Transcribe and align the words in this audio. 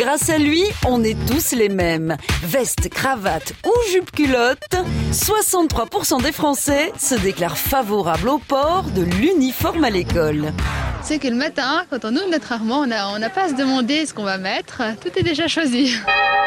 Grâce 0.00 0.30
à 0.30 0.38
lui, 0.38 0.62
on 0.88 1.04
est 1.04 1.14
tous 1.28 1.54
les 1.54 1.68
mêmes. 1.68 2.16
Veste, 2.42 2.88
cravate 2.88 3.52
ou 3.66 3.72
jupe 3.92 4.10
culotte, 4.10 4.74
63% 5.12 6.22
des 6.22 6.32
Français 6.32 6.90
se 6.98 7.14
déclarent 7.16 7.58
favorables 7.58 8.30
au 8.30 8.38
port 8.38 8.84
de 8.96 9.02
l'uniforme 9.02 9.84
à 9.84 9.90
l'école. 9.90 10.54
C'est 11.02 11.18
que 11.18 11.28
le 11.28 11.36
matin, 11.36 11.84
quand 11.90 12.06
on 12.06 12.16
ouvre 12.16 12.30
notre 12.30 12.50
armoire, 12.52 12.86
on 13.14 13.18
n'a 13.18 13.28
pas 13.28 13.42
à 13.42 13.48
se 13.50 13.54
demander 13.54 14.06
ce 14.06 14.14
qu'on 14.14 14.22
va 14.22 14.38
mettre. 14.38 14.80
Tout 15.02 15.10
est 15.18 15.22
déjà 15.22 15.48
choisi. 15.48 15.94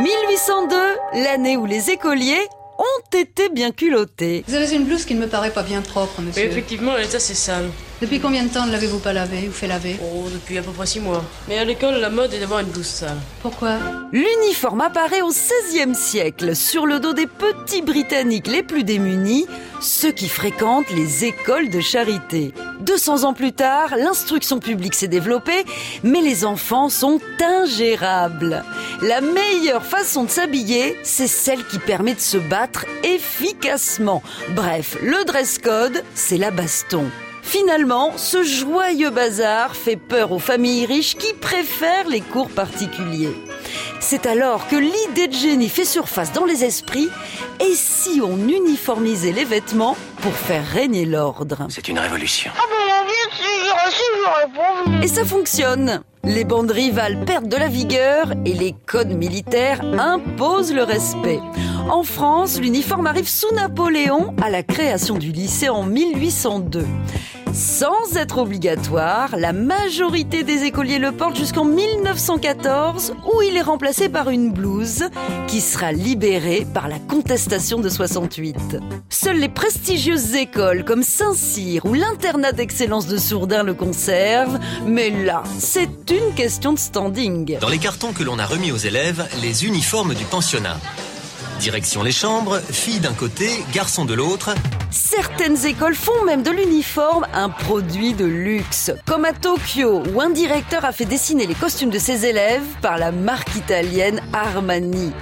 1802, 0.00 0.76
l'année 1.22 1.56
où 1.56 1.66
les 1.66 1.90
écoliers 1.90 2.48
ont 2.86 3.16
été 3.16 3.48
bien 3.48 3.70
culottés. 3.70 4.44
Vous 4.46 4.54
avez 4.54 4.72
une 4.74 4.84
blouse 4.84 5.04
qui 5.04 5.14
ne 5.14 5.20
me 5.20 5.26
paraît 5.26 5.50
pas 5.50 5.62
bien 5.62 5.82
propre, 5.82 6.20
monsieur. 6.20 6.44
Oui, 6.44 6.48
effectivement, 6.50 6.96
l'état 6.96 7.20
c'est 7.20 7.34
sale. 7.34 7.68
Depuis 8.00 8.20
combien 8.20 8.44
de 8.44 8.50
temps 8.50 8.66
ne 8.66 8.72
l'avez-vous 8.72 8.98
pas 8.98 9.14
lavé 9.14 9.48
ou 9.48 9.52
fait 9.52 9.66
laver? 9.66 9.96
Oh, 10.02 10.26
depuis 10.30 10.58
à 10.58 10.62
peu 10.62 10.70
près 10.70 10.86
six 10.86 11.00
mois. 11.00 11.24
Mais 11.48 11.58
à 11.58 11.64
l'école, 11.64 11.94
la 11.94 12.10
mode 12.10 12.34
est 12.34 12.40
d'avoir 12.40 12.60
une 12.60 12.66
blouse 12.66 12.86
sale. 12.86 13.16
Pourquoi? 13.40 13.78
L'uniforme 14.12 14.82
apparaît 14.82 15.22
au 15.22 15.30
XVIe 15.30 15.94
siècle 15.94 16.54
sur 16.54 16.84
le 16.86 17.00
dos 17.00 17.14
des 17.14 17.26
petits 17.26 17.80
Britanniques 17.80 18.48
les 18.48 18.62
plus 18.62 18.84
démunis, 18.84 19.46
ceux 19.80 20.12
qui 20.12 20.28
fréquentent 20.28 20.90
les 20.90 21.24
écoles 21.24 21.70
de 21.70 21.80
charité. 21.80 22.52
200 22.80 23.24
ans 23.24 23.32
plus 23.32 23.52
tard, 23.52 23.96
l'instruction 23.96 24.58
publique 24.58 24.94
s'est 24.94 25.08
développée, 25.08 25.64
mais 26.02 26.20
les 26.20 26.44
enfants 26.44 26.88
sont 26.88 27.20
ingérables. 27.42 28.64
La 29.02 29.20
meilleure 29.20 29.84
façon 29.84 30.24
de 30.24 30.30
s'habiller, 30.30 30.96
c'est 31.02 31.26
celle 31.26 31.64
qui 31.66 31.78
permet 31.78 32.14
de 32.14 32.20
se 32.20 32.36
battre 32.36 32.86
efficacement. 33.02 34.22
Bref, 34.54 34.96
le 35.02 35.24
dress 35.24 35.58
code, 35.58 36.02
c'est 36.14 36.38
la 36.38 36.50
baston. 36.50 37.10
Finalement, 37.42 38.12
ce 38.16 38.42
joyeux 38.42 39.10
bazar 39.10 39.76
fait 39.76 39.96
peur 39.96 40.32
aux 40.32 40.40
familles 40.40 40.84
riches 40.84 41.16
qui 41.16 41.32
préfèrent 41.34 42.08
les 42.08 42.20
cours 42.20 42.50
particuliers. 42.50 43.34
C'est 44.00 44.26
alors 44.26 44.68
que 44.68 44.76
l'idée 44.76 45.28
de 45.28 45.32
génie 45.32 45.68
fait 45.68 45.84
surface 45.84 46.32
dans 46.32 46.44
les 46.44 46.64
esprits 46.64 47.08
et 47.60 47.74
si 47.74 48.20
on 48.22 48.36
uniformisait 48.36 49.32
les 49.32 49.44
vêtements 49.44 49.96
pour 50.20 50.32
faire 50.32 50.64
régner 50.66 51.04
l'ordre 51.06 51.66
C'est 51.68 51.88
une 51.88 51.98
révolution. 51.98 52.50
Ah 52.56 52.62
ben 52.68 53.06
bien 53.06 53.36
sûr, 53.36 53.90
si 53.90 54.02
j'aurais 54.22 54.98
pas 54.98 55.04
Et 55.04 55.08
ça 55.08 55.24
fonctionne 55.24 56.02
les 56.26 56.44
bandes 56.44 56.72
rivales 56.72 57.24
perdent 57.24 57.48
de 57.48 57.56
la 57.56 57.68
vigueur 57.68 58.32
et 58.44 58.52
les 58.52 58.74
codes 58.86 59.14
militaires 59.16 59.80
imposent 59.82 60.74
le 60.74 60.82
respect. 60.82 61.38
En 61.88 62.02
France, 62.02 62.58
l'uniforme 62.58 63.06
arrive 63.06 63.28
sous 63.28 63.52
Napoléon 63.54 64.34
à 64.42 64.50
la 64.50 64.64
création 64.64 65.18
du 65.18 65.30
lycée 65.30 65.68
en 65.68 65.84
1802. 65.84 66.84
Sans 67.52 68.16
être 68.16 68.38
obligatoire, 68.38 69.36
la 69.36 69.52
majorité 69.52 70.42
des 70.42 70.64
écoliers 70.64 70.98
le 70.98 71.12
portent 71.12 71.36
jusqu'en 71.36 71.64
1914 71.64 73.14
où 73.32 73.40
il 73.40 73.56
est 73.56 73.62
remplacé 73.62 74.08
par 74.08 74.30
une 74.30 74.52
blouse 74.52 75.04
qui 75.46 75.60
sera 75.60 75.92
libérée 75.92 76.66
par 76.74 76.88
la 76.88 76.98
contestation 76.98 77.78
de 77.78 77.88
68. 77.88 78.78
Seules 79.08 79.38
les 79.38 79.48
prestigieuses 79.48 80.34
écoles 80.34 80.84
comme 80.84 81.04
Saint-Cyr 81.04 81.86
ou 81.86 81.94
l'internat 81.94 82.50
d'excellence 82.50 83.06
de 83.06 83.16
Sourdin 83.16 83.62
le 83.62 83.74
conservent, 83.74 84.58
mais 84.84 85.10
là, 85.10 85.44
c'est 85.58 86.10
une 86.10 86.34
question 86.34 86.72
de 86.72 86.78
standing. 86.78 87.58
Dans 87.60 87.68
les 87.68 87.78
cartons 87.78 88.12
que 88.12 88.24
l'on 88.24 88.40
a 88.40 88.44
remis 88.44 88.72
aux 88.72 88.76
élèves, 88.76 89.26
les 89.40 89.64
uniformes 89.64 90.14
du 90.14 90.24
pensionnat. 90.24 90.78
Direction 91.60 92.02
les 92.02 92.12
chambres, 92.12 92.60
filles 92.60 93.00
d'un 93.00 93.14
côté, 93.14 93.48
garçons 93.72 94.04
de 94.04 94.14
l'autre. 94.14 94.54
Certaines 94.90 95.64
écoles 95.66 95.94
font 95.94 96.24
même 96.24 96.42
de 96.42 96.50
l'uniforme 96.50 97.26
un 97.32 97.48
produit 97.48 98.12
de 98.12 98.24
luxe, 98.26 98.92
comme 99.06 99.24
à 99.24 99.32
Tokyo, 99.32 100.02
où 100.12 100.20
un 100.20 100.30
directeur 100.30 100.84
a 100.84 100.92
fait 100.92 101.06
dessiner 101.06 101.46
les 101.46 101.54
costumes 101.54 101.90
de 101.90 101.98
ses 101.98 102.26
élèves 102.26 102.62
par 102.82 102.98
la 102.98 103.10
marque 103.10 103.56
italienne 103.56 104.20
Armani. 104.32 105.12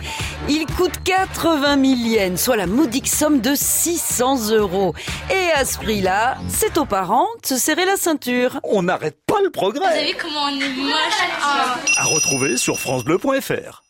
Il 0.48 0.66
coûte 0.66 0.92
80 1.04 1.80
000 1.80 1.94
yens, 2.16 2.42
soit 2.42 2.56
la 2.56 2.66
modique 2.66 3.08
somme 3.08 3.40
de 3.40 3.54
600 3.54 4.50
euros. 4.50 4.92
Et 5.30 5.50
à 5.52 5.64
ce 5.64 5.78
prix-là, 5.78 6.36
c'est 6.48 6.76
aux 6.78 6.84
parents 6.84 7.28
de 7.42 7.46
se 7.46 7.56
serrer 7.56 7.84
la 7.84 7.96
ceinture. 7.96 8.58
On 8.64 8.82
n'arrête 8.82 9.18
pas 9.26 9.40
le 9.42 9.50
progrès. 9.50 9.80
Vous 9.80 9.94
savez 9.94 10.16
comment 10.20 10.46
on 10.46 10.60
est 10.60 10.82
moche 10.82 11.96
À 11.96 12.04
retrouver 12.04 12.56
sur 12.56 12.78
francebleu.fr. 12.78 13.83